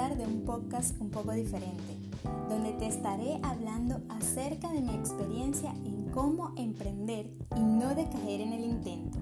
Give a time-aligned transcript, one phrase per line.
[0.00, 1.98] disfrutar de un podcast un poco diferente,
[2.48, 8.52] donde te estaré hablando acerca de mi experiencia en cómo emprender y no decaer en
[8.52, 9.18] el intento.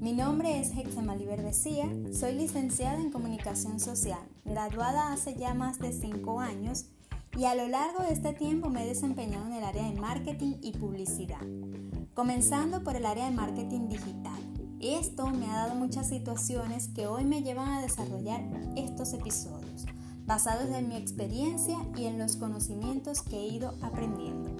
[0.00, 5.92] Mi nombre es Hexamali Verdecía, soy licenciada en Comunicación Social, graduada hace ya más de
[5.92, 6.86] 5 años
[7.38, 10.56] y a lo largo de este tiempo me he desempeñado en el área de marketing
[10.60, 11.40] y publicidad,
[12.14, 14.54] comenzando por el área de marketing digital.
[14.84, 18.42] Esto me ha dado muchas situaciones que hoy me llevan a desarrollar
[18.76, 19.86] estos episodios,
[20.26, 24.50] basados en mi experiencia y en los conocimientos que he ido aprendiendo.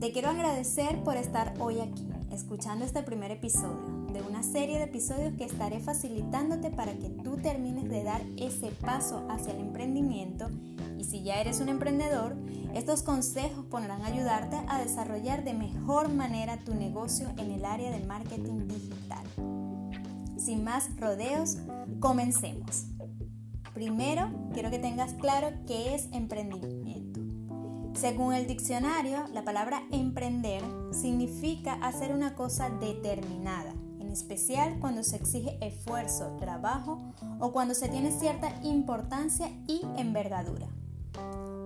[0.00, 4.84] Te quiero agradecer por estar hoy aquí, escuchando este primer episodio de una serie de
[4.84, 10.48] episodios que estaré facilitándote para que tú termines de dar ese paso hacia el emprendimiento
[10.98, 12.36] y si ya eres un emprendedor,
[12.74, 18.04] estos consejos podrán ayudarte a desarrollar de mejor manera tu negocio en el área de
[18.04, 19.24] marketing digital.
[20.36, 21.58] Sin más rodeos,
[22.00, 22.86] comencemos.
[23.74, 27.20] Primero, quiero que tengas claro qué es emprendimiento.
[27.94, 35.16] Según el diccionario, la palabra emprender significa hacer una cosa determinada, en especial cuando se
[35.16, 40.68] exige esfuerzo, trabajo o cuando se tiene cierta importancia y envergadura.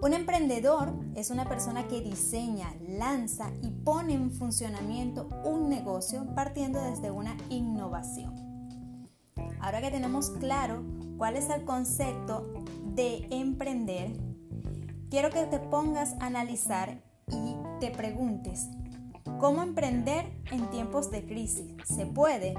[0.01, 6.81] Un emprendedor es una persona que diseña, lanza y pone en funcionamiento un negocio partiendo
[6.83, 8.35] desde una innovación.
[9.61, 10.83] Ahora que tenemos claro
[11.23, 12.53] cuál es el concepto
[12.85, 14.11] de emprender,
[15.09, 18.67] quiero que te pongas a analizar y te preguntes,
[19.39, 21.77] ¿cómo emprender en tiempos de crisis?
[21.85, 22.55] ¿Se puede?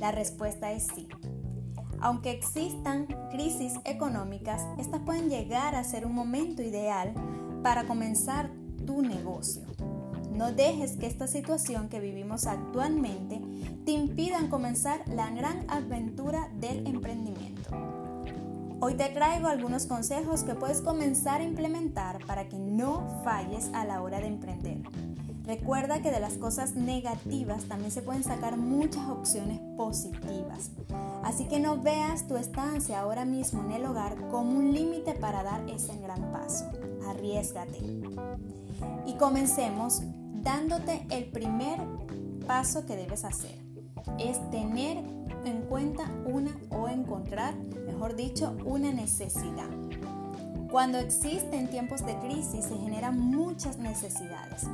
[0.00, 1.06] La respuesta es sí.
[2.00, 7.12] Aunque existan crisis económicas, estas pueden llegar a ser un momento ideal
[7.62, 8.50] para comenzar
[8.86, 9.66] tu negocio.
[10.34, 13.40] No dejes que esta situación que vivimos actualmente
[13.84, 17.70] te impidan comenzar la gran aventura del emprendimiento.
[18.80, 23.84] Hoy te traigo algunos consejos que puedes comenzar a implementar para que no falles a
[23.84, 24.78] la hora de emprender.
[25.44, 30.70] Recuerda que de las cosas negativas también se pueden sacar muchas opciones positivas.
[31.22, 35.42] Así que no veas tu estancia ahora mismo en el hogar como un límite para
[35.42, 36.64] dar ese gran paso.
[37.08, 37.78] Arriesgate.
[39.06, 40.02] Y comencemos
[40.32, 41.78] dándote el primer
[42.46, 43.58] paso que debes hacer.
[44.18, 44.98] Es tener
[45.44, 47.54] en cuenta una o encontrar,
[47.86, 49.68] mejor dicho, una necesidad.
[50.70, 54.66] Cuando existen tiempos de crisis se generan muchas necesidades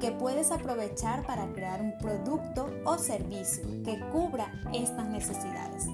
[0.00, 5.86] que puedes aprovechar para crear un producto o servicio que cubra estas necesidades.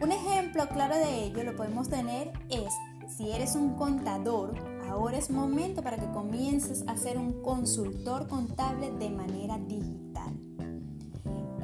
[0.00, 2.72] Un ejemplo claro de ello lo podemos tener es
[3.08, 4.54] si eres un contador,
[4.88, 10.34] ahora es momento para que comiences a ser un consultor contable de manera digital.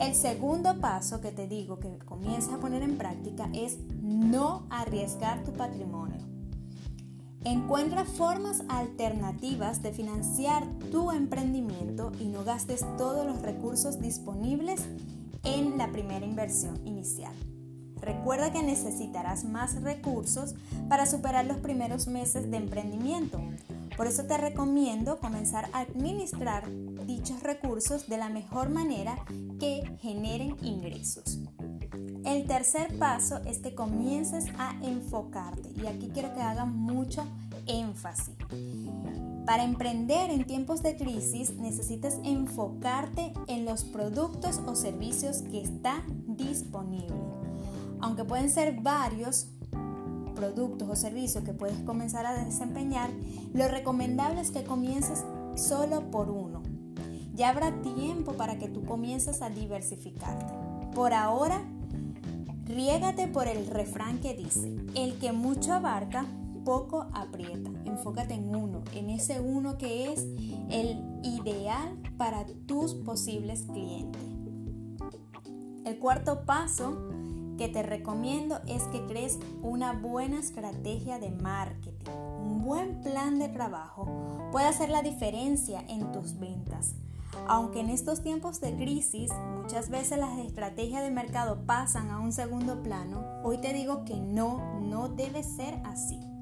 [0.01, 5.45] El segundo paso que te digo que comiences a poner en práctica es no arriesgar
[5.45, 6.19] tu patrimonio.
[7.45, 14.81] Encuentra formas alternativas de financiar tu emprendimiento y no gastes todos los recursos disponibles
[15.45, 17.35] en la primera inversión inicial.
[18.01, 20.55] Recuerda que necesitarás más recursos
[20.89, 23.41] para superar los primeros meses de emprendimiento.
[23.97, 26.69] Por eso te recomiendo comenzar a administrar
[27.07, 29.25] dichos recursos de la mejor manera
[29.61, 31.39] que generen ingresos.
[32.25, 37.25] El tercer paso es que comiences a enfocarte y aquí quiero que hagas mucho
[37.67, 38.35] énfasis.
[39.47, 46.03] Para emprender en tiempos de crisis necesitas enfocarte en los productos o servicios que están
[46.27, 47.34] disponibles.
[48.05, 49.47] Aunque pueden ser varios
[50.35, 53.09] productos o servicios que puedes comenzar a desempeñar,
[53.55, 56.63] lo recomendable es que comiences solo por uno.
[57.33, 60.53] Ya habrá tiempo para que tú comiences a diversificarte.
[60.95, 61.63] Por ahora,
[62.67, 66.27] Riégate por el refrán que dice, el que mucho abarca,
[66.65, 67.71] poco aprieta.
[67.85, 70.27] Enfócate en uno, en ese uno que es
[70.71, 74.23] el ideal para tus posibles clientes.
[75.85, 77.11] El cuarto paso
[77.57, 82.11] que te recomiendo es que crees una buena estrategia de marketing.
[82.11, 84.07] Un buen plan de trabajo
[84.53, 86.95] puede hacer la diferencia en tus ventas.
[87.49, 92.33] Aunque en estos tiempos de crisis muchas veces las estrategias de mercado pasan a un
[92.33, 96.34] segundo plano, hoy te digo que no, no debe ser así.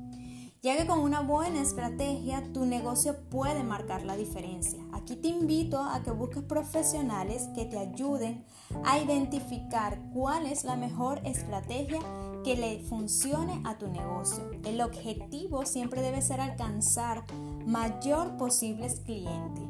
[0.64, 4.78] Ya que con una buena estrategia tu negocio puede marcar la diferencia.
[4.92, 8.44] Aquí te invito a que busques profesionales que te ayuden
[8.84, 11.98] a identificar cuál es la mejor estrategia
[12.44, 14.52] que le funcione a tu negocio.
[14.64, 17.24] El objetivo siempre debe ser alcanzar
[17.66, 19.64] mayor posibles clientes.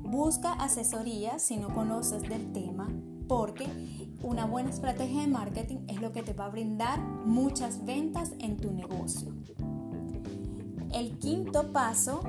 [0.00, 2.88] Busca asesoría si no conoces del tema
[3.28, 3.64] porque
[4.24, 8.56] una buena estrategia de marketing es lo que te va a brindar muchas ventas en
[8.56, 9.32] tu negocio.
[10.92, 12.20] El quinto paso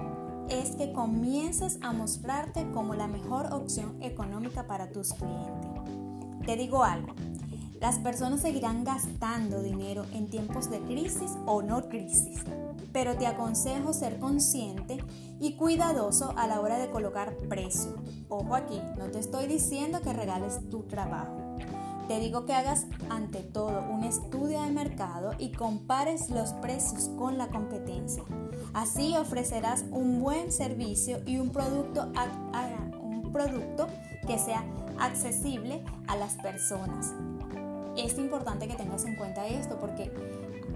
[0.48, 5.71] es que comiences a mostrarte como la mejor opción económica para tus clientes.
[6.45, 7.13] Te digo algo,
[7.81, 12.39] las personas seguirán gastando dinero en tiempos de crisis o no crisis,
[12.94, 15.04] pero te aconsejo ser consciente
[15.42, 17.95] y cuidadoso a la hora de colocar precio.
[18.30, 21.43] Ojo aquí, no te estoy diciendo que regales tu trabajo.
[22.07, 27.38] Te digo que hagas ante todo un estudio de mercado y compares los precios con
[27.38, 28.23] la competencia.
[28.73, 32.11] Así ofrecerás un buen servicio y un producto,
[33.01, 33.88] un producto
[34.27, 34.63] que sea
[35.00, 37.13] accesible a las personas.
[37.95, 40.11] Es importante que tengas en cuenta esto porque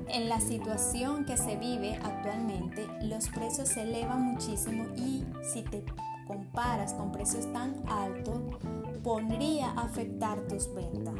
[0.10, 5.84] en la situación que se vive actualmente los precios se elevan muchísimo y si te
[6.28, 8.40] comparas con precios tan altos
[9.08, 11.14] podría afectar tus ventas.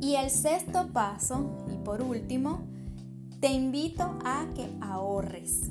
[0.00, 2.62] Y el sexto paso, y por último,
[3.38, 5.68] te invito a que ahorres.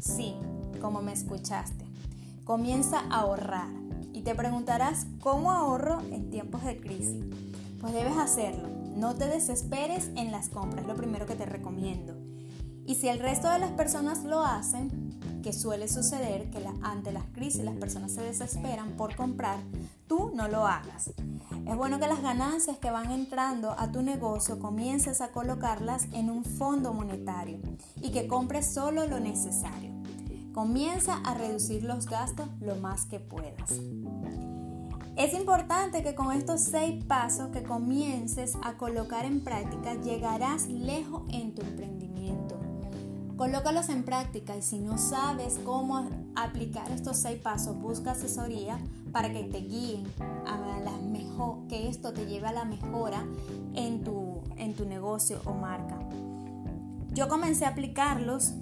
[0.00, 0.34] Sí,
[0.80, 1.84] como me escuchaste.
[2.42, 3.68] Comienza a ahorrar.
[4.12, 7.24] Y te preguntarás, ¿cómo ahorro en tiempos de crisis?
[7.80, 8.68] Pues debes hacerlo.
[8.96, 12.16] No te desesperes en las compras, lo primero que te recomiendo.
[12.84, 14.90] Y si el resto de las personas lo hacen,
[15.42, 19.58] que suele suceder que ante las crisis las personas se desesperan por comprar,
[20.06, 21.12] tú no lo hagas.
[21.66, 26.30] Es bueno que las ganancias que van entrando a tu negocio comiences a colocarlas en
[26.30, 27.58] un fondo monetario
[28.00, 29.92] y que compres solo lo necesario.
[30.52, 33.70] Comienza a reducir los gastos lo más que puedas.
[35.16, 41.22] Es importante que con estos seis pasos que comiences a colocar en práctica llegarás lejos
[41.30, 42.59] en tu emprendimiento.
[43.40, 46.06] Colócalos en práctica y si no sabes cómo
[46.36, 48.78] aplicar estos seis pasos, busca asesoría
[49.12, 50.04] para que te guíen
[50.46, 53.24] a la mejor, que esto te lleve a la mejora
[53.72, 55.98] en tu, en tu negocio o marca.
[57.14, 58.52] Yo comencé a aplicarlos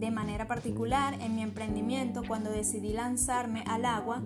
[0.00, 4.20] de manera particular en mi emprendimiento cuando decidí lanzarme al agua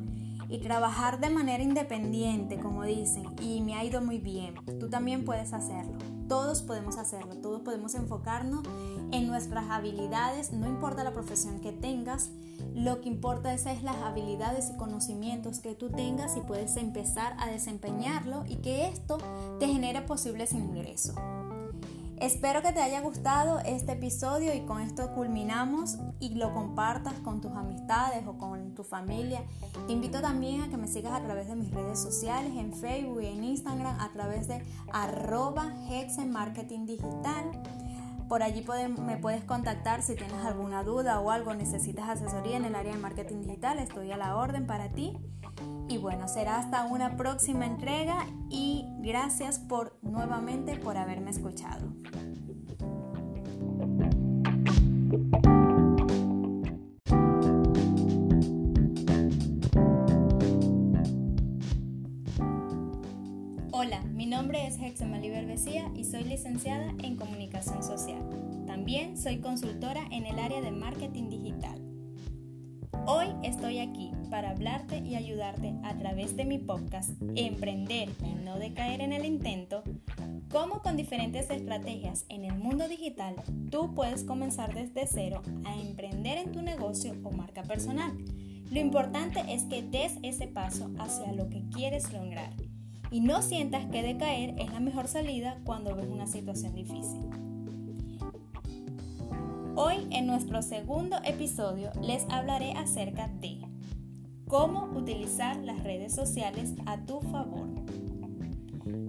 [0.48, 4.54] y trabajar de manera independiente, como dicen, y me ha ido muy bien.
[4.80, 6.17] Tú también puedes hacerlo.
[6.28, 8.62] Todos podemos hacerlo, todos podemos enfocarnos
[9.12, 12.30] en nuestras habilidades, no importa la profesión que tengas,
[12.74, 17.34] lo que importa es, es las habilidades y conocimientos que tú tengas y puedes empezar
[17.38, 19.18] a desempeñarlo y que esto
[19.58, 21.16] te genere posibles ingresos.
[22.20, 27.40] Espero que te haya gustado este episodio y con esto culminamos y lo compartas con
[27.40, 29.44] tus amistades o con tu familia.
[29.86, 33.22] Te invito también a que me sigas a través de mis redes sociales, en Facebook
[33.22, 36.34] y en Instagram, a través de arroba Hexen
[36.86, 37.62] Digital.
[38.28, 38.64] Por allí
[38.98, 42.98] me puedes contactar si tienes alguna duda o algo, necesitas asesoría en el área de
[42.98, 45.16] marketing digital, estoy a la orden para ti.
[46.00, 51.92] Bueno, será hasta una próxima entrega y gracias por nuevamente por haberme escuchado.
[63.72, 68.22] Hola, mi nombre es Hexemali Berbecía y soy licenciada en Comunicación Social.
[68.66, 71.80] También soy consultora en el área de marketing digital.
[73.06, 78.58] Hoy estoy aquí para hablarte y ayudarte a través de mi podcast Emprender y no
[78.58, 79.82] decaer en el intento,
[80.50, 83.36] cómo con diferentes estrategias en el mundo digital
[83.70, 88.12] tú puedes comenzar desde cero a emprender en tu negocio o marca personal.
[88.70, 92.52] Lo importante es que des ese paso hacia lo que quieres lograr
[93.10, 97.22] y no sientas que decaer es la mejor salida cuando ves una situación difícil.
[99.80, 103.57] Hoy en nuestro segundo episodio les hablaré acerca de
[104.48, 107.68] cómo utilizar las redes sociales a tu favor.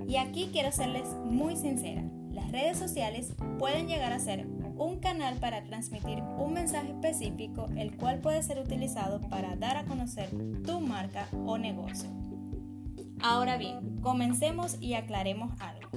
[0.08, 5.36] Y aquí quiero serles muy sincera, las redes sociales pueden llegar a ser un canal
[5.38, 10.29] para transmitir un mensaje específico el cual puede ser utilizado para dar a conocer
[10.65, 12.10] tu marca o negocio.
[13.22, 15.89] Ahora bien, comencemos y aclaremos algo.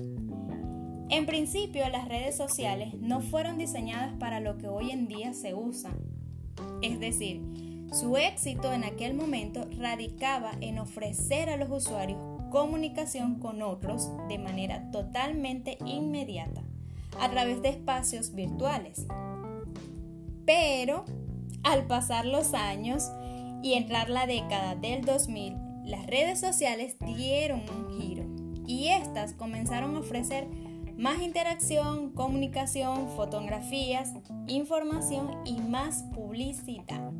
[1.10, 5.54] En principio, las redes sociales no fueron diseñadas para lo que hoy en día se
[5.54, 5.90] usa.
[6.80, 12.18] Es decir, su éxito en aquel momento radicaba en ofrecer a los usuarios
[12.50, 16.62] comunicación con otros de manera totalmente inmediata,
[17.20, 19.06] a través de espacios virtuales.
[20.44, 21.04] Pero,
[21.62, 23.10] al pasar los años
[23.62, 28.24] y entrar la década del 2000, las redes sociales dieron un giro
[28.66, 30.46] y estas comenzaron a ofrecer
[30.96, 34.12] más interacción, comunicación, fotografías,
[34.46, 37.12] información y más publicidad.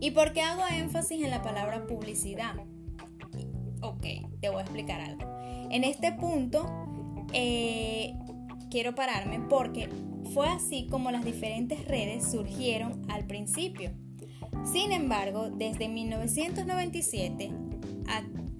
[0.00, 2.54] ¿Y por qué hago énfasis en la palabra publicidad?
[4.40, 5.24] te voy a explicar algo.
[5.70, 6.66] En este punto
[7.32, 8.14] eh,
[8.70, 9.88] quiero pararme porque
[10.34, 13.92] fue así como las diferentes redes surgieron al principio.
[14.64, 17.50] Sin embargo, desde 1997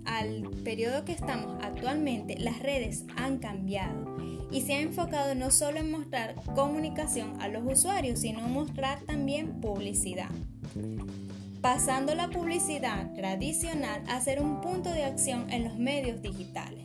[0.04, 4.16] al periodo que estamos actualmente, las redes han cambiado
[4.50, 9.02] y se ha enfocado no solo en mostrar comunicación a los usuarios, sino en mostrar
[9.02, 10.30] también publicidad.
[11.60, 16.84] Pasando la publicidad tradicional a ser un punto de acción en los medios digitales.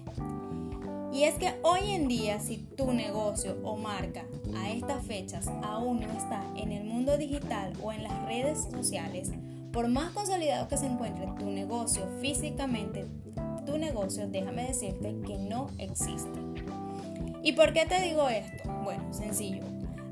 [1.13, 4.25] Y es que hoy en día si tu negocio o marca
[4.55, 9.31] a estas fechas aún no está en el mundo digital o en las redes sociales,
[9.71, 13.05] por más consolidado que se encuentre tu negocio físicamente,
[13.67, 16.39] tu negocio, déjame decirte que no existe.
[17.43, 18.71] ¿Y por qué te digo esto?
[18.83, 19.63] Bueno, sencillo.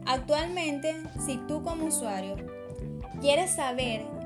[0.05, 0.93] Actualmente,
[1.25, 2.35] si tú como usuario
[3.21, 4.20] quieres saber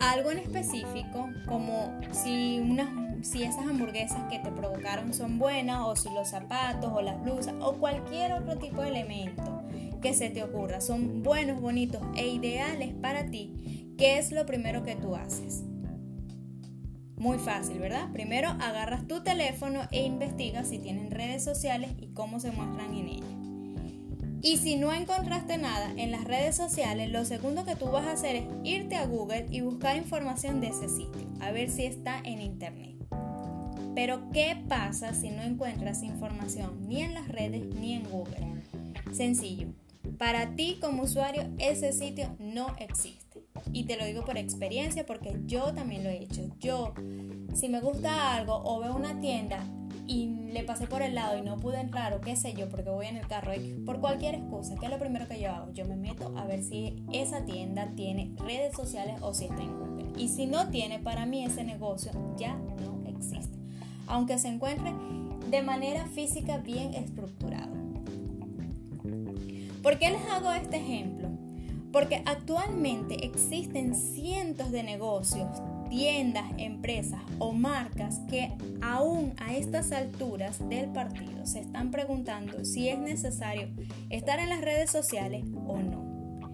[0.00, 2.88] algo en específico, como si unas
[3.24, 7.54] si esas hamburguesas que te provocaron son buenas o si los zapatos o las blusas
[7.60, 9.62] o cualquier otro tipo de elemento
[10.02, 14.82] que se te ocurra son buenos, bonitos e ideales para ti, ¿qué es lo primero
[14.82, 15.64] que tú haces?
[17.16, 18.12] Muy fácil, ¿verdad?
[18.12, 23.08] Primero agarras tu teléfono e investigas si tienen redes sociales y cómo se muestran en
[23.08, 23.43] ellas.
[24.44, 28.12] Y si no encontraste nada en las redes sociales, lo segundo que tú vas a
[28.12, 32.20] hacer es irte a Google y buscar información de ese sitio, a ver si está
[32.24, 32.94] en internet.
[33.94, 38.62] Pero ¿qué pasa si no encuentras información ni en las redes ni en Google?
[39.12, 39.68] Sencillo,
[40.18, 43.46] para ti como usuario ese sitio no existe.
[43.72, 46.54] Y te lo digo por experiencia porque yo también lo he hecho.
[46.60, 46.92] Yo,
[47.54, 49.64] si me gusta algo o veo una tienda
[50.06, 52.90] y le pasé por el lado y no pude entrar o qué sé yo porque
[52.90, 53.52] voy en el carro
[53.84, 55.72] por cualquier excusa, ¿qué es lo primero que yo hago?
[55.72, 59.78] Yo me meto a ver si esa tienda tiene redes sociales o si está en
[59.78, 60.12] Google.
[60.16, 63.64] Y si no tiene, para mí ese negocio ya no existe
[64.06, 64.92] aunque se encuentre
[65.50, 67.72] de manera física bien estructurado.
[69.82, 71.28] ¿Por qué les hago este ejemplo?
[71.92, 75.48] Porque actualmente existen cientos de negocios,
[75.94, 78.50] tiendas, empresas o marcas que
[78.82, 83.68] aún a estas alturas del partido se están preguntando si es necesario
[84.10, 86.50] estar en las redes sociales o no.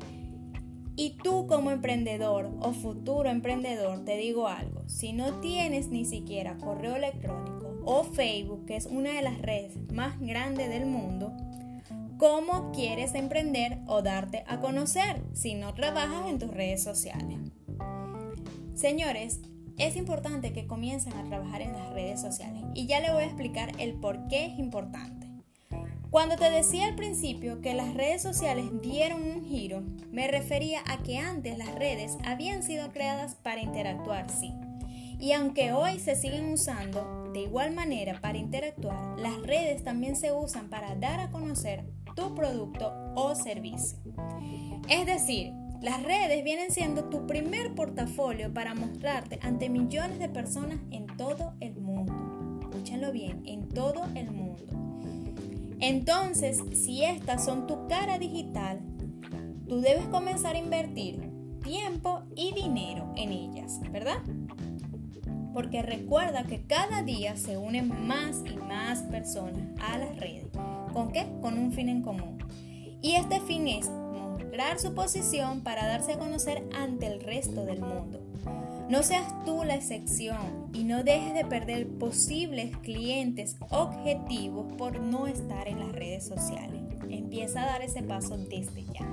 [0.95, 6.59] Y tú como emprendedor o futuro emprendedor, te digo algo, si no tienes ni siquiera
[6.59, 11.33] correo electrónico o Facebook, que es una de las redes más grandes del mundo,
[12.19, 17.39] ¿cómo quieres emprender o darte a conocer si no trabajas en tus redes sociales?
[18.81, 19.41] Señores,
[19.77, 23.27] es importante que comiencen a trabajar en las redes sociales y ya le voy a
[23.27, 25.27] explicar el por qué es importante.
[26.09, 31.03] Cuando te decía al principio que las redes sociales dieron un giro, me refería a
[31.03, 34.55] que antes las redes habían sido creadas para interactuar, sí.
[35.19, 40.33] Y aunque hoy se siguen usando de igual manera para interactuar, las redes también se
[40.33, 41.85] usan para dar a conocer
[42.17, 43.99] tu producto o servicio.
[44.89, 50.79] Es decir, las redes vienen siendo tu primer portafolio para mostrarte ante millones de personas
[50.91, 52.61] en todo el mundo.
[52.61, 54.65] Escúchalo bien, en todo el mundo.
[55.81, 58.81] Entonces, si estas son tu cara digital,
[59.67, 61.31] tú debes comenzar a invertir
[61.63, 64.19] tiempo y dinero en ellas, ¿verdad?
[65.55, 70.49] Porque recuerda que cada día se unen más y más personas a las redes.
[70.93, 71.27] ¿Con qué?
[71.41, 72.39] Con un fin en común.
[73.01, 73.91] Y este fin es
[74.51, 78.21] mostrar su posición para darse a conocer ante el resto del mundo.
[78.89, 85.29] No seas tú la excepción y no dejes de perder posibles clientes objetivos por no
[85.29, 86.83] estar en las redes sociales.
[87.09, 89.07] Empieza a dar ese paso desde ya.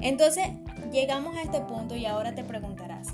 [0.00, 0.46] Entonces,
[0.92, 3.08] llegamos a este punto y ahora te preguntarás,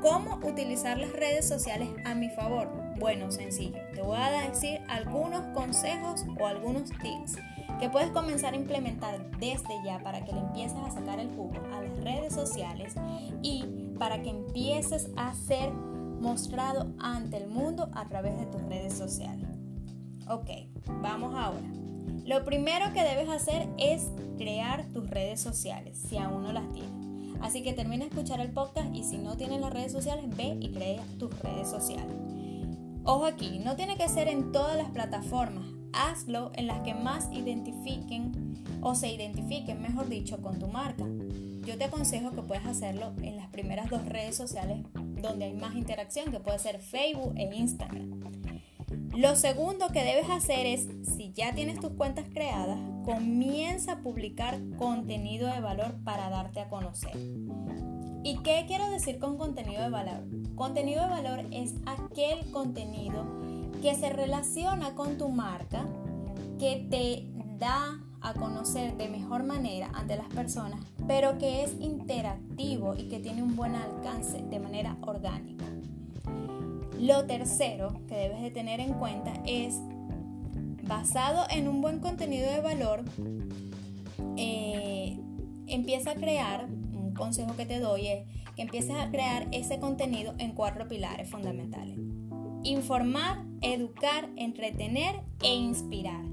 [0.00, 2.72] ¿cómo utilizar las redes sociales a mi favor?
[2.98, 3.78] Bueno, sencillo.
[3.94, 7.36] Te voy a decir algunos consejos o algunos tips
[7.80, 11.54] que puedes comenzar a implementar desde ya para que le empieces a sacar el jugo
[11.72, 12.94] a las redes sociales
[13.42, 13.64] y
[13.98, 19.48] para que empieces a ser mostrado ante el mundo a través de tus redes sociales.
[20.28, 20.50] Ok,
[21.00, 21.66] vamos ahora.
[22.26, 26.92] Lo primero que debes hacer es crear tus redes sociales, si aún no las tienes.
[27.40, 30.58] Así que termina de escuchar el podcast y si no tienes las redes sociales, ve
[30.60, 32.14] y crea tus redes sociales.
[33.04, 35.69] Ojo aquí, no tiene que ser en todas las plataformas.
[35.92, 41.04] Hazlo en las que más identifiquen o se identifiquen, mejor dicho, con tu marca.
[41.64, 45.74] Yo te aconsejo que puedas hacerlo en las primeras dos redes sociales donde hay más
[45.74, 48.20] interacción, que puede ser Facebook e Instagram.
[49.16, 54.58] Lo segundo que debes hacer es, si ya tienes tus cuentas creadas, comienza a publicar
[54.78, 57.16] contenido de valor para darte a conocer.
[58.22, 60.24] ¿Y qué quiero decir con contenido de valor?
[60.54, 63.24] Contenido de valor es aquel contenido
[63.80, 65.86] que se relaciona con tu marca,
[66.58, 67.26] que te
[67.58, 73.18] da a conocer de mejor manera ante las personas, pero que es interactivo y que
[73.18, 75.64] tiene un buen alcance de manera orgánica.
[76.98, 79.80] Lo tercero que debes de tener en cuenta es,
[80.86, 83.04] basado en un buen contenido de valor,
[84.36, 85.18] eh,
[85.66, 90.34] empieza a crear, un consejo que te doy es que empieces a crear ese contenido
[90.38, 91.98] en cuatro pilares fundamentales.
[92.64, 96.24] Informar, educar, entretener e inspirar.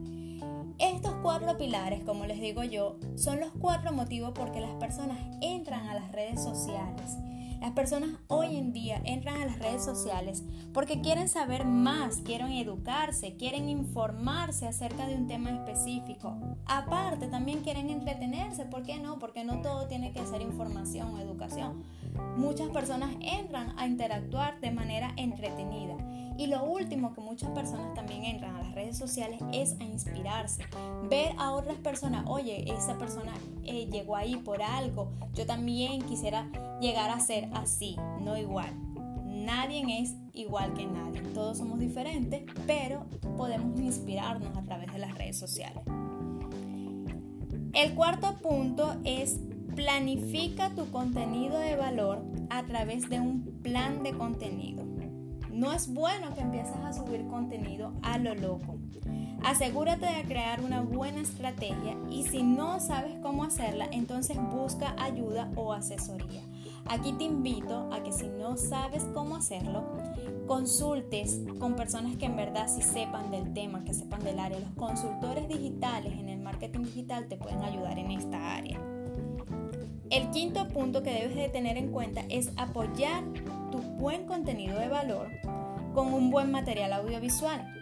[0.79, 5.17] Estos cuatro pilares, como les digo yo, son los cuatro motivos por que las personas
[5.41, 7.17] entran a las redes sociales
[7.59, 10.43] las personas hoy en día entran a las redes sociales
[10.73, 16.37] porque quieren saber más, quieren educarse, quieren informarse acerca de un tema específico.
[16.67, 18.65] Aparte, también quieren entretenerse.
[18.65, 19.17] ¿Por qué no?
[19.17, 21.83] Porque no todo tiene que ser información o educación.
[22.37, 25.95] Muchas personas entran a interactuar de manera entretenida.
[26.37, 30.63] Y lo último que muchas personas también entran a las redes sociales es a inspirarse.
[31.09, 36.47] Ver a otras personas, oye, esa persona eh, llegó ahí por algo, yo también quisiera
[36.79, 38.69] llegar a ser así, no igual.
[39.25, 43.05] Nadie es igual que nadie, todos somos diferentes, pero
[43.37, 45.83] podemos inspirarnos a través de las redes sociales.
[47.73, 49.39] El cuarto punto es
[49.75, 54.86] planifica tu contenido de valor a través de un plan de contenido.
[55.57, 58.75] No es bueno que empieces a subir contenido a lo loco.
[59.43, 65.49] Asegúrate de crear una buena estrategia y si no sabes cómo hacerla, entonces busca ayuda
[65.55, 66.43] o asesoría.
[66.85, 69.83] Aquí te invito a que si no sabes cómo hacerlo,
[70.45, 74.59] consultes con personas que en verdad sí sepan del tema, que sepan del área.
[74.59, 78.79] Los consultores digitales en el marketing digital te pueden ayudar en esta área.
[80.11, 83.23] El quinto punto que debes de tener en cuenta es apoyar
[83.81, 85.29] buen contenido de valor
[85.93, 87.73] con un buen material audiovisual,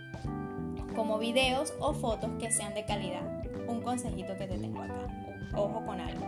[0.95, 3.43] como videos o fotos que sean de calidad.
[3.67, 5.07] Un consejito que te tengo acá.
[5.55, 6.25] Ojo con algo.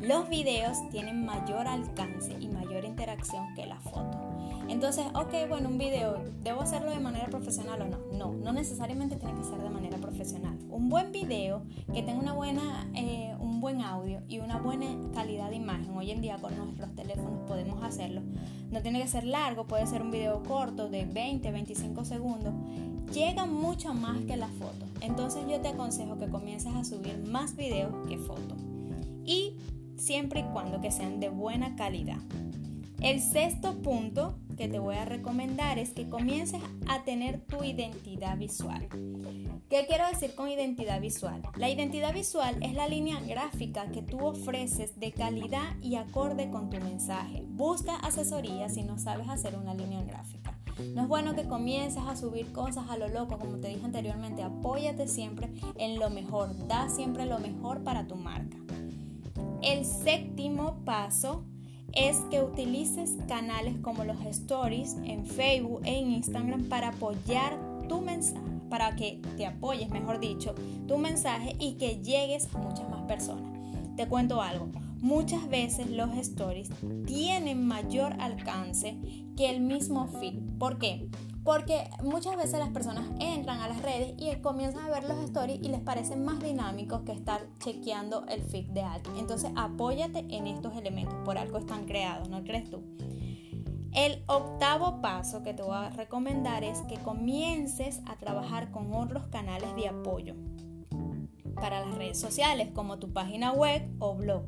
[0.00, 4.18] Los videos tienen mayor alcance y mayor interacción que la foto.
[4.68, 7.98] Entonces, ok, bueno, un video, ¿debo hacerlo de manera profesional o no?
[8.12, 10.58] No, no necesariamente tiene que ser de manera profesional.
[10.70, 15.50] Un buen video que tenga una buena, eh, un buen audio y una buena calidad
[15.50, 17.41] de imagen, hoy en día con nuestros teléfonos
[17.92, 18.22] hacerlo.
[18.70, 22.54] No tiene que ser largo, puede ser un video corto de 20, 25 segundos.
[23.12, 24.86] Llega mucho más que la foto.
[25.00, 28.58] Entonces yo te aconsejo que comiences a subir más videos que fotos.
[29.24, 29.56] Y
[29.96, 32.18] siempre y cuando que sean de buena calidad.
[33.00, 38.36] El sexto punto que te voy a recomendar es que comiences a tener tu identidad
[38.36, 38.88] visual.
[39.68, 41.42] ¿Qué quiero decir con identidad visual?
[41.56, 46.70] La identidad visual es la línea gráfica que tú ofreces de calidad y acorde con
[46.70, 47.44] tu mensaje.
[47.48, 50.58] Busca asesoría si no sabes hacer una línea gráfica.
[50.94, 54.42] No es bueno que comiences a subir cosas a lo loco, como te dije anteriormente,
[54.42, 58.56] apóyate siempre en lo mejor, da siempre lo mejor para tu marca.
[59.62, 61.44] El séptimo paso
[61.94, 68.00] es que utilices canales como los stories en Facebook e en Instagram para apoyar tu
[68.00, 70.54] mensaje, para que te apoyes, mejor dicho,
[70.88, 73.52] tu mensaje y que llegues a muchas más personas.
[73.96, 76.70] Te cuento algo, muchas veces los stories
[77.06, 78.96] tienen mayor alcance
[79.36, 80.38] que el mismo feed.
[80.58, 81.08] ¿Por qué?
[81.44, 85.60] Porque muchas veces las personas entran a las redes y comienzan a ver los stories
[85.60, 89.16] y les parecen más dinámicos que estar chequeando el feed de alguien.
[89.16, 92.82] Entonces apóyate en estos elementos, por algo están creados, ¿no crees tú?
[93.92, 99.26] El octavo paso que te voy a recomendar es que comiences a trabajar con otros
[99.26, 100.34] canales de apoyo
[101.56, 104.44] para las redes sociales, como tu página web o blog.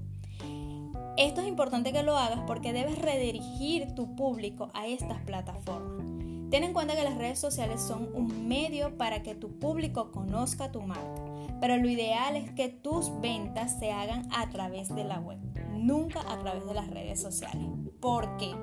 [1.16, 6.34] Esto es importante que lo hagas porque debes redirigir tu público a estas plataformas.
[6.55, 10.71] Ten en cuenta que las redes sociales son un medio para que tu público conozca
[10.71, 11.21] tu marca,
[11.61, 15.40] pero lo ideal es que tus ventas se hagan a través de la web,
[15.73, 17.67] nunca a través de las redes sociales.
[17.99, 18.55] ¿Por qué?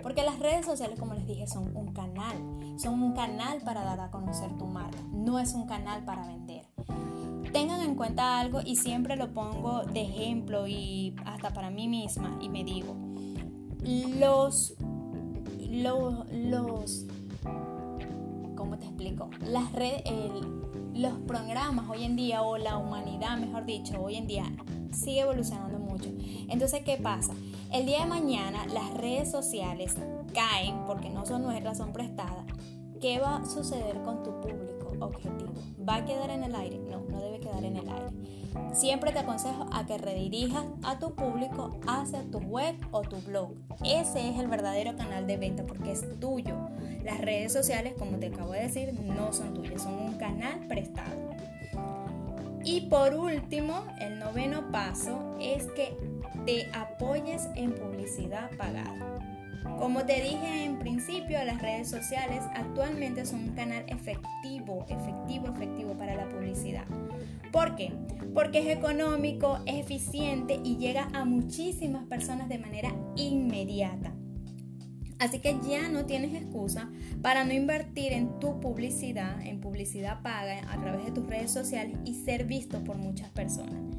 [0.00, 2.36] Porque las redes sociales, como les dije, son un canal,
[2.76, 6.68] son un canal para dar a conocer tu marca, no es un canal para vender.
[7.52, 12.38] Tengan en cuenta algo y siempre lo pongo de ejemplo y hasta para mí misma
[12.40, 12.94] y me digo,
[14.20, 14.76] los,
[15.68, 17.06] los, los
[18.74, 19.30] ¿cómo te explico?
[19.46, 20.02] Las redes,
[20.94, 24.44] los programas hoy en día, o la humanidad, mejor dicho, hoy en día
[24.92, 26.10] sigue evolucionando mucho.
[26.48, 27.34] Entonces, ¿qué pasa?
[27.72, 29.96] El día de mañana las redes sociales
[30.32, 32.46] caen porque no son nuestras, son prestadas.
[33.00, 34.73] ¿Qué va a suceder con tu público?
[35.00, 35.52] Objetivo.
[35.86, 36.78] ¿Va a quedar en el aire?
[36.78, 38.10] No, no debe quedar en el aire.
[38.72, 43.52] Siempre te aconsejo a que redirijas a tu público hacia tu web o tu blog.
[43.84, 46.56] Ese es el verdadero canal de venta porque es tuyo.
[47.04, 51.30] Las redes sociales, como te acabo de decir, no son tuyas, son un canal prestado.
[52.64, 55.96] Y por último, el noveno paso es que
[56.46, 59.33] te apoyes en publicidad pagada.
[59.78, 65.98] Como te dije en principio, las redes sociales actualmente son un canal efectivo, efectivo, efectivo
[65.98, 66.84] para la publicidad.
[67.50, 67.92] ¿Por qué?
[68.32, 74.14] Porque es económico, es eficiente y llega a muchísimas personas de manera inmediata.
[75.18, 76.90] Así que ya no tienes excusa
[77.22, 81.96] para no invertir en tu publicidad, en publicidad paga a través de tus redes sociales
[82.04, 83.93] y ser visto por muchas personas.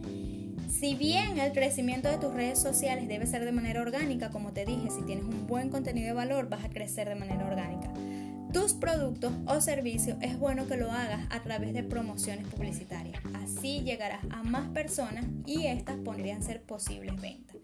[0.78, 4.66] Si bien el crecimiento de tus redes sociales debe ser de manera orgánica, como te
[4.66, 7.94] dije, si tienes un buen contenido de valor vas a crecer de manera orgánica.
[8.52, 13.22] Tus productos o servicios es bueno que lo hagas a través de promociones publicitarias.
[13.36, 17.56] Así llegarás a más personas y estas podrían ser posibles ventas.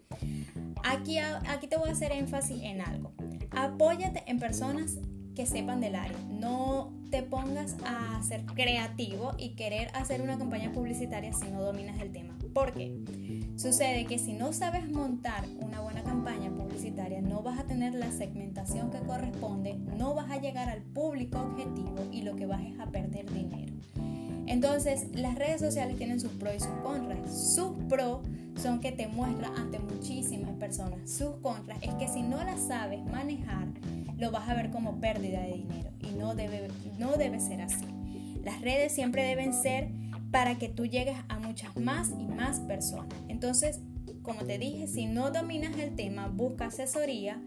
[0.82, 3.12] Aquí, aquí te voy a hacer énfasis en algo.
[3.50, 4.96] Apóyate en personas
[5.34, 6.18] que sepan del área.
[6.30, 12.00] No te pongas a ser creativo y querer hacer una campaña publicitaria si no dominas
[12.00, 12.36] el tema.
[12.54, 12.98] ¿Por qué?
[13.56, 18.10] Sucede que si no sabes montar una buena campaña publicitaria, no vas a tener la
[18.10, 22.78] segmentación que corresponde, no vas a llegar al público objetivo y lo que vas es
[22.80, 23.72] a perder dinero.
[24.46, 27.54] Entonces, las redes sociales tienen sus pros y sus contras.
[27.54, 28.20] Sus pros
[28.60, 31.10] son que te muestran ante muchísimas personas.
[31.10, 33.68] Sus contras es que si no las sabes manejar,
[34.18, 37.86] lo vas a ver como pérdida de dinero y no debe, no debe ser así.
[38.44, 39.90] Las redes siempre deben ser
[40.30, 43.14] para que tú llegues a muchas más y más personas.
[43.28, 43.80] Entonces,
[44.22, 47.40] como te dije, si no dominas el tema, busca asesoría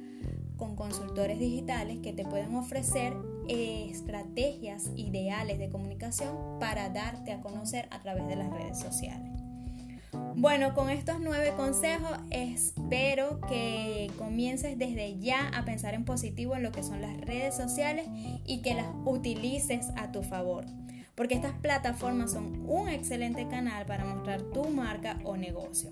[0.57, 3.13] con consultores digitales que te pueden ofrecer
[3.47, 9.34] eh, estrategias ideales de comunicación para darte a conocer a través de las redes sociales.
[10.35, 16.63] Bueno, con estos nueve consejos espero que comiences desde ya a pensar en positivo en
[16.63, 18.07] lo que son las redes sociales
[18.45, 20.65] y que las utilices a tu favor.
[21.15, 25.91] Porque estas plataformas son un excelente canal para mostrar tu marca o negocio.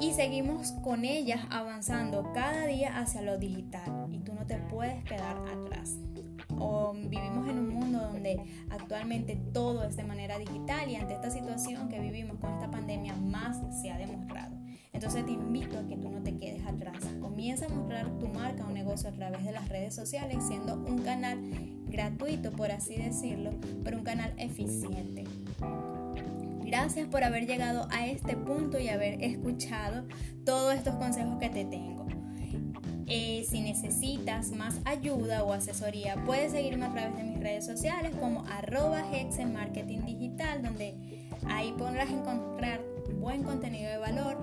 [0.00, 5.02] Y seguimos con ellas avanzando cada día hacia lo digital y tú no te puedes
[5.04, 5.96] quedar atrás
[6.60, 8.40] o vivimos en un mundo donde
[8.70, 13.14] actualmente todo es de manera digital y ante esta situación que vivimos con esta pandemia
[13.16, 14.56] más se ha demostrado.
[14.92, 16.96] Entonces te invito a que tú no te quedes atrás.
[17.20, 20.98] Comienza a mostrar tu marca o negocio a través de las redes sociales siendo un
[20.98, 21.38] canal
[21.86, 23.52] gratuito, por así decirlo,
[23.84, 25.24] pero un canal eficiente.
[26.64, 30.04] Gracias por haber llegado a este punto y haber escuchado
[30.44, 31.97] todos estos consejos que te tengo.
[33.10, 38.12] Eh, si necesitas más ayuda o asesoría, puedes seguirme a través de mis redes sociales
[38.20, 39.56] como arroba Hexen
[40.04, 40.94] Digital, donde
[41.46, 42.80] ahí podrás encontrar
[43.18, 44.36] buen contenido de valor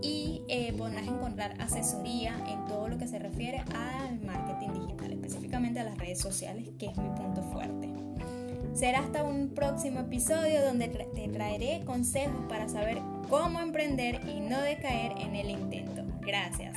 [0.00, 5.80] y eh, podrás encontrar asesoría en todo lo que se refiere al marketing digital, específicamente
[5.80, 7.88] a las redes sociales, que es mi punto fuerte.
[8.74, 14.60] Será hasta un próximo episodio donde te traeré consejos para saber cómo emprender y no
[14.60, 16.04] decaer en el intento.
[16.20, 16.76] Gracias.